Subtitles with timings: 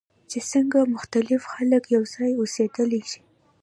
[0.29, 3.21] چې څنګه مختلف خلک یوځای اوسیدلی شي.